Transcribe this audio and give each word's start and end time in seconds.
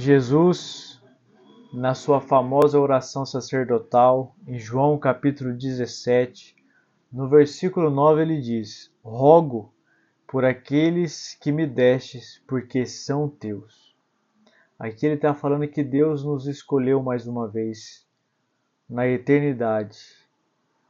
Jesus, 0.00 1.02
na 1.74 1.92
sua 1.92 2.20
famosa 2.20 2.78
oração 2.78 3.26
sacerdotal, 3.26 4.32
em 4.46 4.56
João 4.56 4.96
capítulo 4.96 5.52
17, 5.52 6.54
no 7.10 7.28
versículo 7.28 7.90
9, 7.90 8.22
ele 8.22 8.40
diz: 8.40 8.94
Rogo 9.02 9.74
por 10.24 10.44
aqueles 10.44 11.34
que 11.40 11.50
me 11.50 11.66
destes, 11.66 12.40
porque 12.46 12.86
são 12.86 13.28
teus. 13.28 13.92
Aqui 14.78 15.04
ele 15.04 15.16
está 15.16 15.34
falando 15.34 15.66
que 15.66 15.82
Deus 15.82 16.22
nos 16.22 16.46
escolheu 16.46 17.02
mais 17.02 17.26
uma 17.26 17.48
vez 17.48 18.06
na 18.88 19.08
eternidade. 19.08 19.98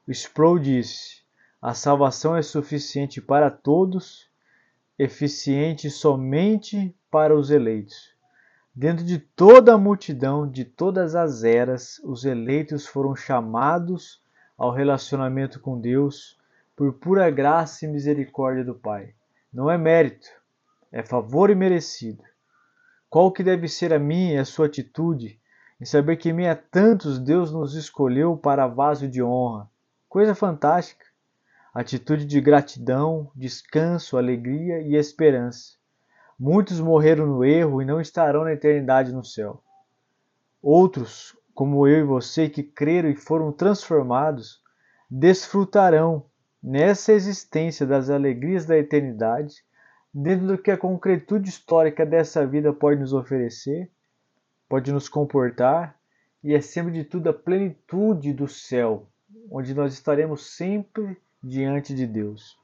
O 0.07 0.11
Sproul 0.11 0.59
disse: 0.59 1.23
a 1.63 1.73
salvação 1.73 2.37
é 2.37 2.43
suficiente 2.43 3.23
para 3.23 3.51
todos, 3.51 4.31
eficiente 4.99 5.89
somente 5.89 6.95
para 7.11 7.35
os 7.35 7.51
eleitos. 7.51 8.18
Dentro 8.81 9.05
de 9.05 9.19
toda 9.19 9.75
a 9.75 9.77
multidão, 9.77 10.49
de 10.49 10.65
todas 10.65 11.17
as 11.17 11.43
eras, 11.43 12.01
os 12.05 12.25
eleitos 12.25 12.87
foram 12.87 13.17
chamados 13.17 14.23
ao 14.57 14.71
relacionamento 14.71 15.59
com 15.59 15.81
Deus 15.81 16.39
por 16.77 16.93
pura 16.93 17.29
graça 17.29 17.85
e 17.85 17.89
misericórdia 17.89 18.65
do 18.65 18.77
Pai. 18.77 19.15
Não 19.53 19.69
é 19.69 19.77
mérito, 19.77 20.29
é 20.93 21.03
favor 21.03 21.51
imerecido. 21.51 22.23
Qual 23.11 23.33
que 23.33 23.43
deve 23.43 23.67
ser 23.67 23.93
a 23.93 23.99
minha 23.99 24.35
e 24.35 24.39
a 24.39 24.45
sua 24.45 24.67
atitude 24.67 25.41
em 25.81 25.85
saber 25.85 26.17
que 26.17 26.29
em 26.29 26.33
meio 26.33 26.53
a 26.53 26.55
tantos 26.55 27.19
Deus 27.19 27.51
nos 27.51 27.75
escolheu 27.75 28.37
para 28.37 28.69
vaso 28.69 29.09
de 29.09 29.21
honra? 29.21 29.69
Coisa 30.09 30.37
fantástica. 30.37 31.05
Atitude 31.75 32.25
de 32.25 32.41
gratidão, 32.41 33.29
descanso, 33.35 34.17
alegria 34.17 34.81
e 34.83 34.95
esperança. 34.95 35.79
Muitos 36.39 36.79
morreram 36.79 37.27
no 37.27 37.45
erro 37.45 37.83
e 37.83 37.85
não 37.85 38.01
estarão 38.01 38.45
na 38.45 38.53
eternidade 38.53 39.13
no 39.13 39.25
céu. 39.25 39.61
Outros, 40.63 41.37
como 41.53 41.87
eu 41.89 41.99
e 41.99 42.05
você, 42.05 42.49
que 42.49 42.63
creram 42.63 43.11
e 43.11 43.17
foram 43.17 43.51
transformados, 43.51 44.63
desfrutarão 45.11 46.27
nessa 46.63 47.13
existência 47.13 47.85
das 47.85 48.09
alegrias 48.09 48.65
da 48.65 48.79
eternidade, 48.79 49.65
dentro 50.15 50.47
do 50.47 50.59
que 50.59 50.71
a 50.71 50.77
concretude 50.77 51.49
histórica 51.49 52.07
dessa 52.07 52.47
vida 52.47 52.73
pode 52.73 53.01
nos 53.01 53.13
oferecer, 53.13 53.91
pode 54.69 54.93
nos 54.93 55.09
comportar 55.09 55.99
e, 56.43 56.55
acima 56.55 56.91
de 56.91 57.03
tudo, 57.03 57.31
a 57.31 57.33
plenitude 57.33 58.33
do 58.33 58.47
céu, 58.47 59.09
onde 59.51 59.75
nós 59.75 59.93
estaremos 59.93 60.55
sempre 60.55 61.17
diante 61.43 61.93
de 61.93 62.07
Deus. 62.07 62.57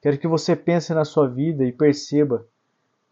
Quero 0.00 0.16
que 0.18 0.28
você 0.28 0.54
pense 0.54 0.94
na 0.94 1.04
sua 1.04 1.28
vida 1.28 1.64
e 1.64 1.72
perceba 1.72 2.46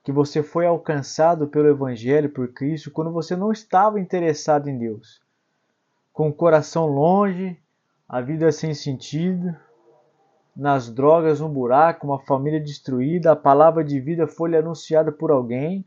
que 0.09 0.13
você 0.13 0.43
foi 0.43 0.65
alcançado 0.65 1.49
pelo 1.49 1.69
Evangelho, 1.69 2.31
por 2.31 2.49
Cristo, 2.55 2.91
quando 2.91 3.13
você 3.13 3.37
não 3.37 3.53
estava 3.53 4.01
interessado 4.01 4.67
em 4.67 4.79
Deus. 4.79 5.21
Com 6.15 6.31
o 6.31 6.33
coração 6.33 6.87
longe, 6.87 7.61
a 8.09 8.19
vida 8.23 8.51
sem 8.51 8.73
sentido, 8.73 9.55
nas 10.57 10.91
drogas, 10.91 11.43
um 11.43 11.49
buraco, 11.51 12.07
uma 12.07 12.19
família 12.21 12.59
destruída, 12.59 13.33
a 13.33 13.37
palavra 13.37 13.85
de 13.85 14.01
vida 14.01 14.27
foi 14.27 14.49
lhe 14.49 14.57
anunciada 14.57 15.13
por 15.13 15.31
alguém, 15.31 15.85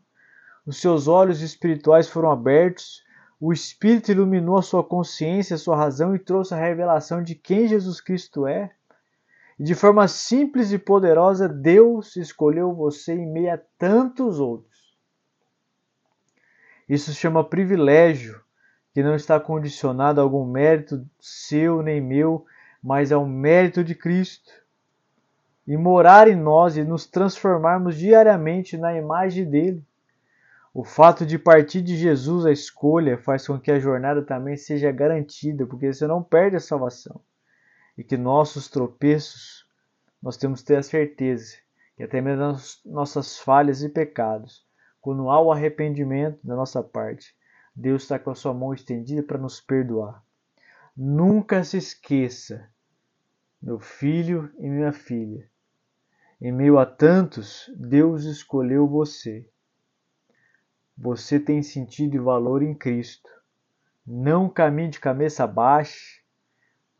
os 0.67 0.79
seus 0.79 1.07
olhos 1.07 1.41
espirituais 1.41 2.07
foram 2.07 2.29
abertos, 2.29 3.03
o 3.39 3.51
Espírito 3.51 4.11
iluminou 4.11 4.55
a 4.55 4.61
sua 4.61 4.83
consciência, 4.83 5.55
a 5.55 5.57
sua 5.57 5.75
razão 5.75 6.15
e 6.15 6.19
trouxe 6.19 6.53
a 6.53 6.57
revelação 6.57 7.23
de 7.23 7.33
quem 7.33 7.67
Jesus 7.67 7.99
Cristo 7.99 8.45
é. 8.45 8.71
E 9.61 9.63
de 9.63 9.75
forma 9.75 10.07
simples 10.07 10.71
e 10.71 10.79
poderosa, 10.79 11.47
Deus 11.47 12.15
escolheu 12.15 12.73
você 12.73 13.13
em 13.13 13.31
meio 13.31 13.53
a 13.53 13.59
tantos 13.77 14.39
outros. 14.39 14.97
Isso 16.89 17.13
se 17.13 17.19
chama 17.19 17.43
privilégio, 17.43 18.41
que 18.91 19.03
não 19.03 19.13
está 19.13 19.39
condicionado 19.39 20.19
a 20.19 20.23
algum 20.23 20.47
mérito 20.47 21.07
seu 21.19 21.83
nem 21.83 22.01
meu, 22.01 22.43
mas 22.81 23.11
ao 23.11 23.23
mérito 23.23 23.83
de 23.83 23.93
Cristo. 23.93 24.51
E 25.67 25.77
morar 25.77 26.27
em 26.27 26.35
nós 26.35 26.75
e 26.75 26.83
nos 26.83 27.05
transformarmos 27.05 27.95
diariamente 27.95 28.75
na 28.77 28.97
imagem 28.97 29.47
dele. 29.47 29.85
O 30.73 30.83
fato 30.83 31.23
de 31.23 31.37
partir 31.37 31.83
de 31.83 31.95
Jesus 31.95 32.47
a 32.47 32.51
escolha 32.51 33.15
faz 33.15 33.45
com 33.45 33.59
que 33.59 33.71
a 33.71 33.77
jornada 33.77 34.23
também 34.23 34.57
seja 34.57 34.91
garantida, 34.91 35.67
porque 35.67 35.93
você 35.93 36.07
não 36.07 36.23
perde 36.23 36.55
a 36.55 36.59
salvação 36.59 37.21
e 37.97 38.03
que 38.03 38.17
nossos 38.17 38.69
tropeços 38.69 39.67
nós 40.21 40.37
temos 40.37 40.61
que 40.61 40.67
ter 40.67 40.77
a 40.77 40.83
certeza 40.83 41.57
que 41.95 42.03
até 42.03 42.21
mesmo 42.21 42.57
nossas 42.85 43.37
falhas 43.37 43.83
e 43.83 43.89
pecados, 43.89 44.65
quando 44.99 45.29
há 45.29 45.39
o 45.41 45.51
arrependimento 45.51 46.39
da 46.43 46.55
nossa 46.55 46.81
parte, 46.81 47.35
Deus 47.75 48.03
está 48.03 48.17
com 48.17 48.31
a 48.31 48.35
sua 48.35 48.53
mão 48.53 48.73
estendida 48.73 49.21
para 49.21 49.37
nos 49.37 49.61
perdoar. 49.61 50.23
Nunca 50.95 51.63
se 51.63 51.77
esqueça, 51.77 52.69
meu 53.61 53.79
filho 53.79 54.51
e 54.57 54.67
minha 54.67 54.91
filha, 54.91 55.49
em 56.41 56.51
meio 56.51 56.79
a 56.79 56.87
tantos, 56.87 57.71
Deus 57.77 58.23
escolheu 58.23 58.87
você. 58.87 59.47
Você 60.97 61.39
tem 61.39 61.61
sentido 61.61 62.15
e 62.15 62.19
valor 62.19 62.63
em 62.63 62.73
Cristo. 62.73 63.29
Não 64.03 64.49
caminhe 64.49 64.89
de 64.89 64.99
cabeça 64.99 65.45
baixa, 65.45 66.20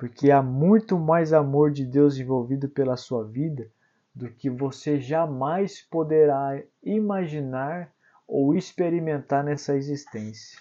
porque 0.02 0.32
há 0.32 0.42
muito 0.42 0.98
mais 0.98 1.32
amor 1.32 1.72
de 1.72 1.86
Deus 1.86 2.18
envolvido 2.18 2.68
pela 2.68 2.98
sua 2.98 3.24
vida 3.24 3.70
do 4.16 4.32
que 4.32 4.50
você 4.50 5.00
jamais 5.00 5.80
poderá 5.80 6.60
imaginar 6.84 7.94
ou 8.28 8.56
experimentar 8.56 9.44
nessa 9.44 9.76
existência. 9.76 10.60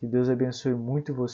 Que 0.00 0.08
Deus 0.08 0.28
abençoe 0.28 0.74
muito 0.74 1.14
você. 1.14 1.32